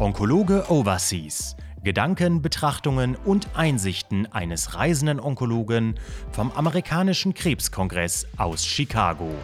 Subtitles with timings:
[0.00, 1.56] Onkologe Overseas.
[1.82, 5.96] Gedanken, Betrachtungen und Einsichten eines reisenden Onkologen
[6.30, 9.34] vom amerikanischen Krebskongress aus Chicago.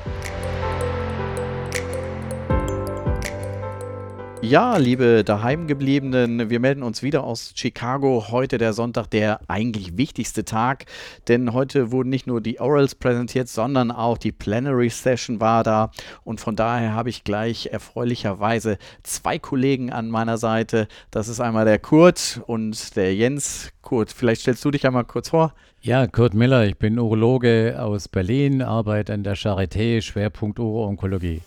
[4.45, 8.27] Ja, liebe Daheimgebliebenen, wir melden uns wieder aus Chicago.
[8.31, 10.85] Heute der Sonntag, der eigentlich wichtigste Tag,
[11.29, 15.93] denn heute wurden nicht nur die Orals präsentiert, sondern auch die Plenary Session war da.
[16.25, 20.89] Und von daher habe ich gleich erfreulicherweise zwei Kollegen an meiner Seite.
[21.11, 23.73] Das ist einmal der Kurt und der Jens.
[23.95, 25.55] Kurt, vielleicht stellst du dich einmal kurz vor.
[25.81, 31.43] Ja, Kurt Miller, ich bin Urologe aus Berlin, arbeite an der Charité, Schwerpunkt Uro-Onkologie.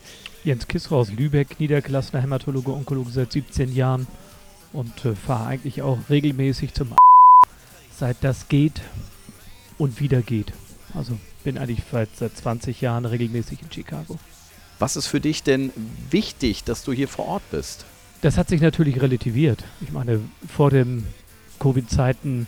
[0.45, 4.07] Jens Kissler aus Lübeck, niedergelassener Hämatologe, Onkologe seit 17 Jahren
[4.71, 6.93] und äh, fahre eigentlich auch regelmäßig zum
[7.93, 8.79] seit das geht
[9.77, 10.53] und wieder geht.
[10.93, 14.17] Also bin eigentlich seit, seit 20 Jahren regelmäßig in Chicago.
[14.79, 15.73] Was ist für dich denn
[16.11, 17.85] wichtig, dass du hier vor Ort bist?
[18.21, 19.65] Das hat sich natürlich relativiert.
[19.81, 21.05] Ich meine, vor den
[21.59, 22.47] Covid-Zeiten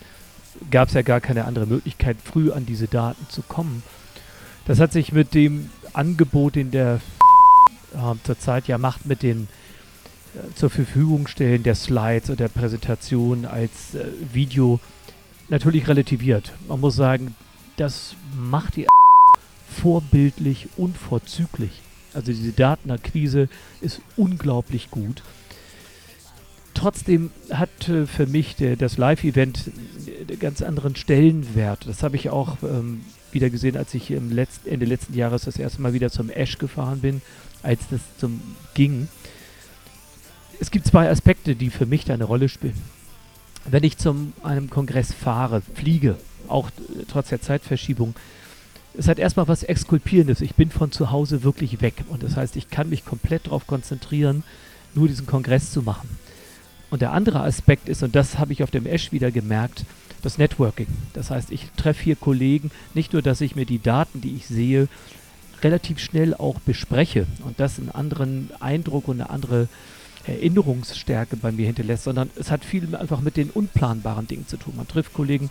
[0.71, 3.83] gab es ja gar keine andere Möglichkeit, früh an diese Daten zu kommen.
[4.65, 7.02] Das hat sich mit dem Angebot in der
[7.93, 9.47] äh, zurzeit ja macht mit den
[10.35, 14.80] äh, zur Verfügung stellen der Slides oder der Präsentation als äh, Video
[15.49, 16.53] natürlich relativiert.
[16.67, 17.35] Man muss sagen,
[17.77, 18.87] das macht die
[19.81, 21.81] vorbildlich und vorzüglich.
[22.13, 23.49] Also diese Datenakquise
[23.81, 25.23] ist unglaublich gut.
[26.80, 29.69] Trotzdem hat äh, für mich der, das Live-Event
[30.30, 31.86] einen ganz anderen Stellenwert.
[31.86, 33.02] Das habe ich auch ähm,
[33.33, 36.58] wieder gesehen, als ich im Letz Ende letzten Jahres das erste Mal wieder zum Ash
[36.58, 37.21] gefahren bin
[37.63, 38.39] als das zum
[38.75, 39.09] ging.
[40.61, 42.81] Es gibt zwei Aspekte, die für mich da eine Rolle spielen.
[43.69, 46.16] Wenn ich zu einem Kongress fahre, fliege,
[46.47, 46.69] auch
[47.09, 48.16] trotz der Zeitverschiebung,
[48.93, 50.39] es hat erstmal was Exkulpierendes.
[50.39, 52.05] Ich bin von zu Hause wirklich weg.
[52.08, 54.43] Und das heißt, ich kann mich komplett darauf konzentrieren,
[54.95, 56.08] nur diesen Kongress zu machen.
[56.90, 59.86] Und der andere Aspekt ist, und das habe ich auf dem Esch wieder gemerkt,
[60.22, 60.88] das Networking.
[61.14, 64.48] Das heißt, ich treffe hier Kollegen, nicht nur, dass ich mir die Daten, die ich
[64.48, 64.88] sehe,
[65.61, 69.67] relativ schnell auch bespreche und das einen anderen Eindruck und eine andere
[70.26, 74.73] Erinnerungsstärke bei mir hinterlässt, sondern es hat viel einfach mit den unplanbaren Dingen zu tun.
[74.78, 75.49] Man trifft Kollegen,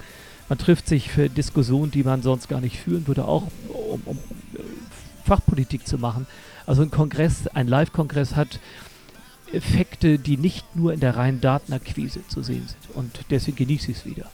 [0.48, 4.18] man trifft sich für Diskussionen, die man sonst gar nicht führen würde, auch um, um
[4.54, 4.60] äh,
[5.24, 6.26] Fachpolitik zu machen.
[6.66, 8.60] Also ein Kongress, ein Live-Kongress hat
[9.52, 12.96] Effekte, die nicht nur in der reinen Datenakquise zu sehen sind.
[12.96, 14.30] Und deswegen genieße ich es wieder.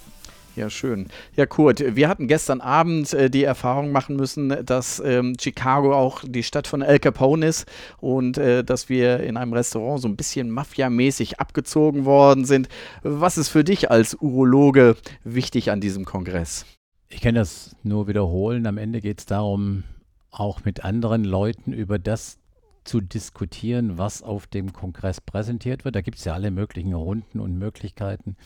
[0.56, 1.08] Ja, schön.
[1.34, 6.22] Ja, Kurt, wir hatten gestern Abend äh, die Erfahrung machen müssen, dass ähm, Chicago auch
[6.24, 7.66] die Stadt von El Capone ist
[7.98, 12.68] und äh, dass wir in einem Restaurant so ein bisschen mafiamäßig abgezogen worden sind.
[13.02, 16.66] Was ist für dich als Urologe wichtig an diesem Kongress?
[17.08, 18.66] Ich kann das nur wiederholen.
[18.68, 19.82] Am Ende geht es darum,
[20.30, 22.38] auch mit anderen Leuten über das
[22.84, 25.96] zu diskutieren, was auf dem Kongress präsentiert wird.
[25.96, 28.36] Da gibt es ja alle möglichen Runden und Möglichkeiten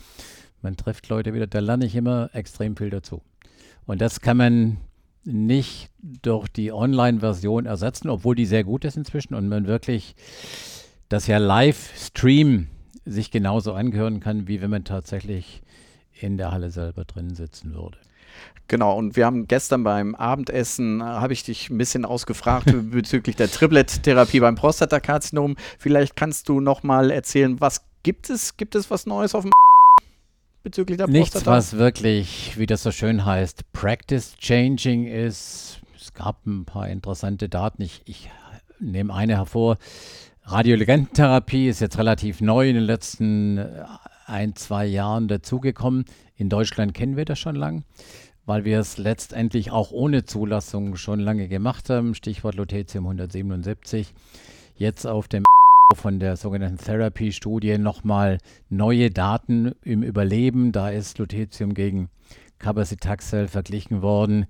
[0.61, 3.21] man trifft Leute wieder, da lerne ich immer extrem viel dazu.
[3.85, 4.77] Und das kann man
[5.23, 10.15] nicht durch die Online-Version ersetzen, obwohl die sehr gut ist inzwischen und man wirklich
[11.07, 12.67] das ja Live-Stream
[13.05, 15.61] sich genauso angehören kann, wie wenn man tatsächlich
[16.13, 17.97] in der Halle selber drin sitzen würde.
[18.67, 23.35] Genau, und wir haben gestern beim Abendessen, äh, habe ich dich ein bisschen ausgefragt bezüglich
[23.35, 25.55] der Triplet-Therapie beim Prostatakarzinom.
[25.79, 28.57] Vielleicht kannst du noch mal erzählen, was gibt es?
[28.57, 29.51] Gibt es was Neues auf dem
[30.63, 31.57] bezüglich der Nichts, Prostata?
[31.57, 35.81] was wirklich, wie das so schön heißt, Practice Changing ist.
[35.99, 37.81] Es gab ein paar interessante Daten.
[37.81, 38.29] Ich, ich
[38.79, 39.77] nehme eine hervor.
[40.43, 43.83] Radioligententherapie ist jetzt relativ neu in den letzten äh,
[44.29, 46.05] ein, zwei Jahren dazugekommen.
[46.37, 47.83] In Deutschland kennen wir das schon lang,
[48.45, 52.15] weil wir es letztendlich auch ohne Zulassung schon lange gemacht haben.
[52.15, 54.13] Stichwort Lutetium 177.
[54.77, 55.43] Jetzt auf dem
[55.95, 58.37] von der sogenannten Therapy-Studie nochmal
[58.69, 60.71] neue Daten im Überleben.
[60.71, 62.09] Da ist Lutetium gegen
[62.59, 64.45] Cabazitaxel verglichen worden.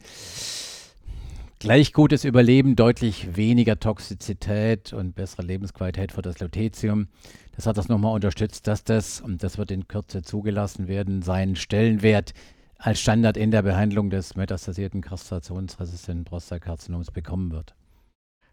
[1.61, 7.09] Gleich gutes Überleben, deutlich weniger Toxizität und bessere Lebensqualität für das Lutetium.
[7.53, 11.57] Das hat das nochmal unterstützt, dass das, und das wird in Kürze zugelassen werden, seinen
[11.57, 12.33] Stellenwert
[12.77, 17.75] als Standard in der Behandlung des metastasierten kastrationsresistenten Prostatakarzinoms bekommen wird.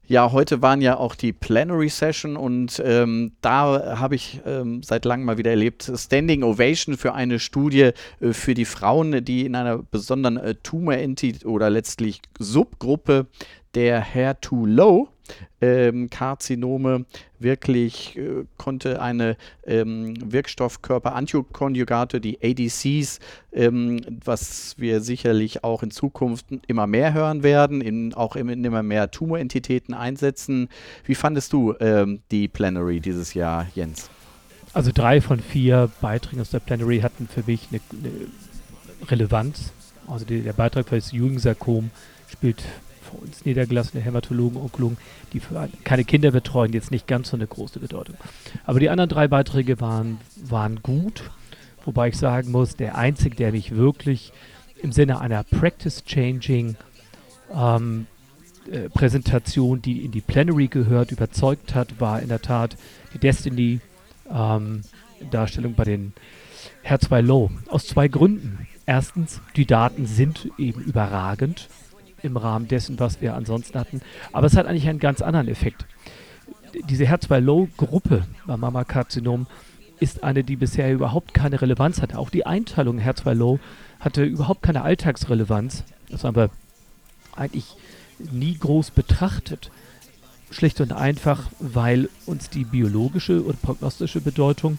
[0.08, 5.04] Ja, heute waren ja auch die Plenary Session und ähm, da habe ich ähm, seit
[5.04, 9.56] langem mal wieder erlebt, Standing Ovation für eine Studie äh, für die Frauen, die in
[9.56, 13.26] einer besonderen äh, Tumor-Entität oder letztlich Subgruppe
[13.74, 15.08] der HER2-Low
[15.60, 17.06] ähm, Karzinome
[17.38, 19.36] wirklich äh, konnte eine
[19.66, 23.20] ähm, Wirkstoffkörper-Antikonjugate, die ADCs,
[23.52, 28.64] ähm, was wir sicherlich auch in Zukunft immer mehr hören werden, in, auch in, in
[28.64, 30.68] immer mehr Tumorentitäten einsetzen.
[31.04, 34.10] Wie fandest du ähm, die Plenary dieses Jahr, Jens?
[34.72, 39.72] Also drei von vier Beiträgen aus der Plenary hatten für mich eine, eine Relevanz.
[40.06, 41.90] Also die, der Beitrag für das Jugendsarkom
[42.28, 42.62] spielt
[43.06, 44.98] für uns niedergelassene Hämatologen, Onkologen,
[45.32, 48.16] die für keine Kinder betreuen, jetzt nicht ganz so eine große Bedeutung.
[48.64, 51.30] Aber die anderen drei Beiträge waren, waren gut,
[51.84, 54.32] wobei ich sagen muss, der einzige, der mich wirklich
[54.82, 56.76] im Sinne einer Practice-Changing
[57.54, 58.06] ähm,
[58.70, 62.76] äh, Präsentation, die in die Plenary gehört, überzeugt hat, war in der Tat
[63.14, 63.80] die Destiny
[64.30, 64.82] ähm,
[65.30, 66.12] bei den
[66.84, 67.50] Herz2 Low.
[67.68, 68.66] Aus zwei Gründen.
[68.86, 71.68] Erstens, die Daten sind eben überragend
[72.26, 74.00] im Rahmen dessen, was wir ansonsten hatten.
[74.32, 75.86] Aber es hat eigentlich einen ganz anderen Effekt.
[76.88, 79.46] Diese HER2-Low-Gruppe beim Mammakarzinom
[79.98, 82.18] ist eine, die bisher überhaupt keine Relevanz hatte.
[82.18, 83.58] Auch die Einteilung HER2-Low
[84.00, 85.84] hatte überhaupt keine Alltagsrelevanz.
[86.10, 86.50] Das haben wir
[87.34, 87.76] eigentlich
[88.18, 89.70] nie groß betrachtet.
[90.50, 94.78] Schlicht und einfach, weil uns die biologische und prognostische Bedeutung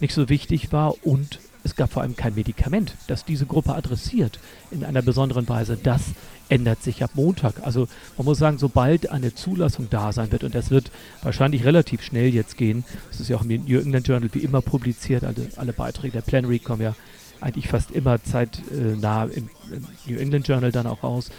[0.00, 4.38] nicht so wichtig war und es gab vor allem kein Medikament, das diese Gruppe adressiert
[4.70, 5.76] in einer besonderen Weise.
[5.76, 6.02] Das
[6.48, 7.54] ändert sich ab Montag.
[7.66, 10.92] Also man muss sagen, sobald eine Zulassung da sein wird, und das wird
[11.22, 14.62] wahrscheinlich relativ schnell jetzt gehen, das ist ja auch im New England Journal wie immer
[14.62, 16.94] publiziert, alle, alle Beiträge der Plenary kommen ja
[17.40, 21.30] eigentlich fast immer zeitnah im, im New England Journal dann auch raus.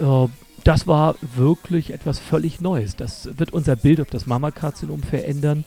[0.00, 0.28] Äh,
[0.64, 2.96] das war wirklich etwas völlig Neues.
[2.96, 5.64] Das wird unser Bild auf das Mammakarzinom verändern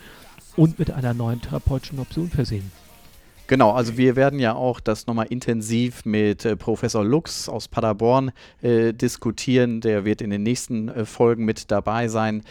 [0.55, 2.71] und mit einer neuen therapeutischen Option versehen.
[3.47, 8.31] Genau, also wir werden ja auch das nochmal intensiv mit äh, Professor Lux aus Paderborn
[8.63, 9.81] äh, diskutieren.
[9.81, 12.41] Der wird in den nächsten äh, Folgen mit dabei sein.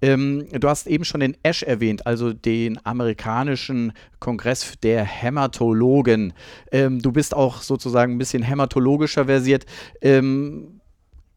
[0.00, 6.34] Ähm, du hast eben schon den ASH erwähnt, also den amerikanischen Kongress der Hämatologen.
[6.70, 9.66] Ähm, du bist auch sozusagen ein bisschen hämatologischer versiert.
[10.02, 10.80] Ähm,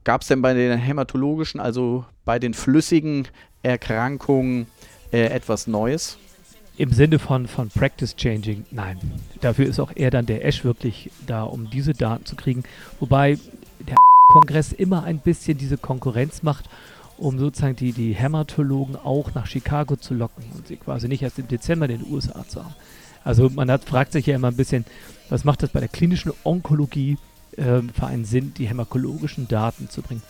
[0.07, 3.27] Gab es denn bei den hämatologischen, also bei den flüssigen
[3.61, 4.67] Erkrankungen,
[5.11, 6.17] äh, etwas Neues?
[6.77, 8.99] Im Sinne von, von Practice Changing, nein.
[9.41, 12.63] Dafür ist auch eher dann der Ash wirklich da, um diese Daten zu kriegen.
[12.99, 13.39] Wobei
[13.79, 13.95] der
[14.31, 16.65] Kongress immer ein bisschen diese Konkurrenz macht,
[17.17, 21.39] um sozusagen die, die Hämatologen auch nach Chicago zu locken und sie quasi nicht erst
[21.39, 22.75] im Dezember in den USA zu haben.
[23.23, 24.85] Also man hat, fragt sich ja immer ein bisschen,
[25.29, 27.17] was macht das bei der klinischen Onkologie
[27.57, 30.21] ähm, für einen Sinn, die hämakologischen Daten zu bringen.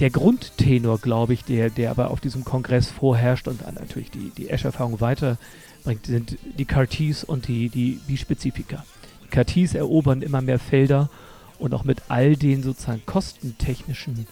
[0.00, 4.48] Der Grundtenor, glaube ich, der, der aber auf diesem Kongress vorherrscht und natürlich die, die
[4.48, 8.84] Ash-Erfahrung weiterbringt, sind die CAR-Ts und die, die Bispezifika.
[9.24, 11.10] Die CAR-Ts erobern immer mehr Felder
[11.58, 14.26] und auch mit all den sozusagen kostentechnischen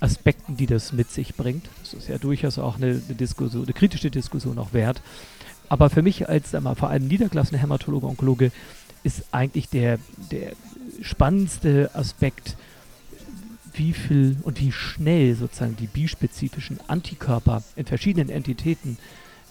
[0.00, 1.68] Aspekten, die das mit sich bringt.
[1.82, 5.00] Das ist ja durchaus auch eine, eine Diskussion, eine kritische Diskussion auch wert.
[5.68, 8.50] Aber für mich als mal, vor allem niedergelassene Hämatologe, Onkologe,
[9.04, 10.00] ist eigentlich der,
[10.32, 10.52] der
[11.00, 12.56] spannendste Aspekt,
[13.76, 18.98] wie viel und wie schnell sozusagen die bispezifischen Antikörper in verschiedenen Entitäten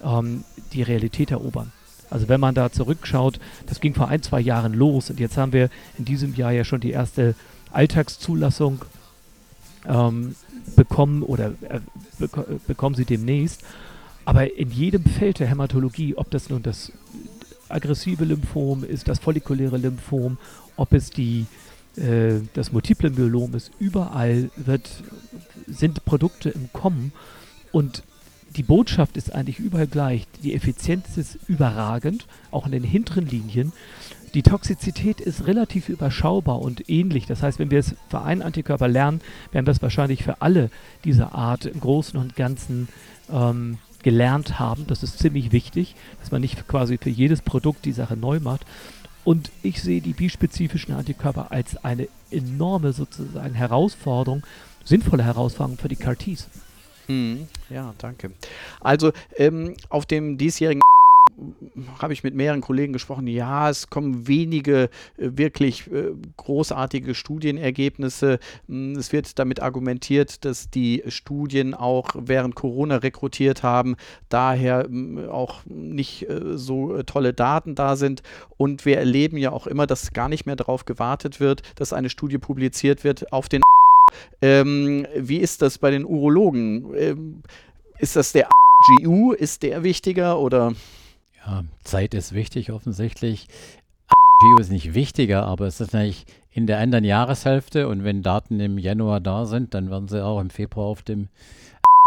[0.03, 0.43] ähm,
[0.73, 1.71] die Realität erobern.
[2.09, 5.53] Also wenn man da zurückschaut, das ging vor ein, zwei Jahren los und jetzt haben
[5.53, 7.35] wir in diesem Jahr ja schon die erste
[7.71, 8.85] Alltagszulassung
[9.87, 10.35] ähm,
[10.75, 11.79] bekommen oder äh,
[12.19, 12.31] bek
[12.67, 13.63] bekommen sie demnächst.
[14.23, 16.91] Aber in jedem Feld der Hämatologie, ob das nun das
[17.69, 20.37] aggressive Lymphom ist, das follikuläre Lymphom
[20.77, 21.45] ob es die,
[21.97, 24.89] äh, das multiple Myelom ist, überall wird,
[25.67, 27.11] sind Produkte im Kommen
[27.71, 28.03] und
[28.55, 30.27] die Botschaft ist eigentlich überall gleich.
[30.43, 33.73] Die Effizienz ist überragend, auch in den hinteren Linien.
[34.33, 37.25] Die Toxizität ist relativ überschaubar und ähnlich.
[37.25, 39.21] Das heißt, wenn wir es für einen Antikörper lernen,
[39.51, 40.69] werden wir es wahrscheinlich für alle
[41.03, 42.87] dieser Art im Großen und Ganzen
[43.31, 44.85] ähm, gelernt haben.
[44.87, 48.65] Das ist ziemlich wichtig, dass man nicht quasi für jedes Produkt die Sache neu macht.
[49.25, 54.43] Und ich sehe die bispezifischen Antikörper als eine enorme sozusagen Herausforderung,
[54.83, 56.47] sinnvolle Herausforderung für die CAR-Ts.
[57.07, 58.31] Hm, ja, danke.
[58.79, 60.81] Also ähm, auf dem diesjährigen
[61.99, 68.39] habe ich mit mehreren Kollegen gesprochen, ja, es kommen wenige äh, wirklich äh, großartige Studienergebnisse.
[68.67, 73.95] Hm, es wird damit argumentiert, dass die Studien auch während Corona rekrutiert haben,
[74.29, 78.23] daher hm, auch nicht äh, so tolle Daten da sind.
[78.57, 82.09] Und wir erleben ja auch immer, dass gar nicht mehr darauf gewartet wird, dass eine
[82.09, 83.61] Studie publiziert wird auf den
[84.41, 86.93] ähm, wie ist das bei den Urologen?
[86.95, 87.43] Ähm,
[87.97, 88.47] ist das der
[89.01, 89.31] GU?
[89.31, 90.73] Ist der wichtiger oder?
[91.45, 93.47] Ja, Zeit ist wichtig offensichtlich.
[94.41, 98.59] Geo ist nicht wichtiger, aber es ist natürlich in der anderen Jahreshälfte und wenn Daten
[98.59, 101.29] im Januar da sind, dann werden sie auch im Februar auf dem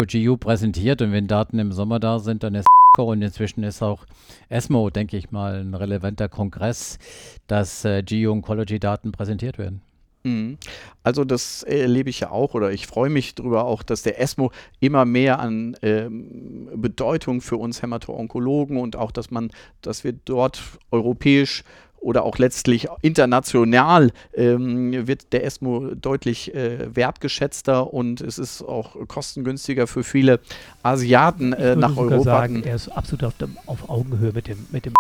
[0.06, 2.66] GU präsentiert und wenn Daten im Sommer da sind, dann ist
[2.96, 4.06] und inzwischen ist auch
[4.48, 6.98] ESMO, denke ich mal, ein relevanter Kongress,
[7.46, 9.82] dass äh, Geo-Oncology-Daten präsentiert werden.
[10.24, 10.58] Mhm.
[11.02, 14.50] Also das erlebe ich ja auch oder ich freue mich darüber auch, dass der ESMO
[14.80, 20.60] immer mehr an ähm, Bedeutung für uns Hämato-Onkologen und auch, dass man, dass wir dort
[20.90, 21.64] europäisch
[22.00, 28.96] oder auch letztlich international ähm, wird der ESMO deutlich äh, wertgeschätzter und es ist auch
[29.08, 30.40] kostengünstiger für viele
[30.82, 32.22] Asiaten äh, nach Europa.
[32.22, 34.94] Sagen, er ist absolut auf, dem, auf Augenhöhe mit dem, mit dem.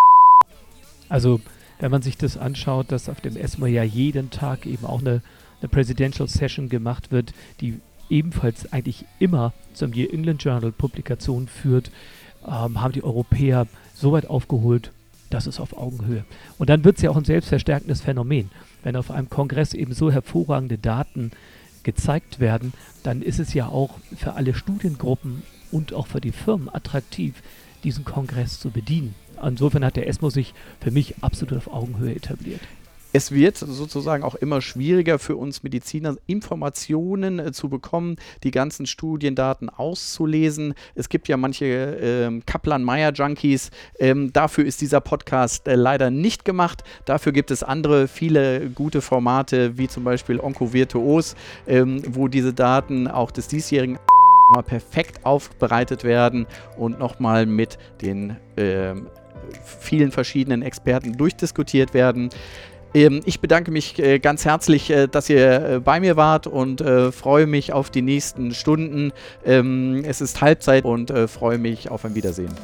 [1.08, 1.40] Also
[1.78, 5.22] wenn man sich das anschaut, dass auf dem ESMO ja jeden Tag eben auch eine,
[5.60, 7.80] eine Presidential Session gemacht wird, die
[8.10, 11.90] ebenfalls eigentlich immer zum New England Journal Publikation führt,
[12.46, 14.92] ähm, haben die Europäer so weit aufgeholt,
[15.30, 16.24] das ist auf Augenhöhe.
[16.58, 18.50] Und dann wird es ja auch ein selbstverstärkendes Phänomen.
[18.82, 21.32] Wenn auf einem Kongress eben so hervorragende Daten
[21.82, 26.68] gezeigt werden, dann ist es ja auch für alle Studiengruppen und auch für die Firmen
[26.72, 27.42] attraktiv,
[27.84, 29.14] diesen Kongress zu bedienen.
[29.44, 32.60] Insofern hat der ESMO sich für mich absolut auf Augenhöhe etabliert.
[33.10, 38.84] Es wird sozusagen auch immer schwieriger für uns Mediziner, Informationen äh, zu bekommen, die ganzen
[38.84, 40.74] Studiendaten auszulesen.
[40.94, 43.70] Es gibt ja manche äh, Kaplan-Meier-Junkies.
[43.98, 46.84] Ähm, dafür ist dieser Podcast äh, leider nicht gemacht.
[47.06, 51.34] Dafür gibt es andere, viele gute Formate, wie zum Beispiel Oncovirtuos,
[51.66, 53.98] ähm, wo diese Daten auch des diesjährigen
[54.50, 58.94] mal perfekt aufbereitet werden und nochmal mit den äh,
[59.64, 62.30] vielen verschiedenen Experten durchdiskutiert werden.
[62.94, 66.82] Ähm, ich bedanke mich äh, ganz herzlich, äh, dass ihr äh, bei mir wart und
[67.12, 69.12] freue mich auf die nächsten Stunden.
[69.44, 72.54] Ähm, es ist Halbzeit und freue mich auf ein Wiedersehen.